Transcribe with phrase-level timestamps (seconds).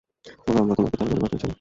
[0.43, 1.49] সোনা, আমরা তোমাকে তার কোলে পাঠিয়েছিলাম।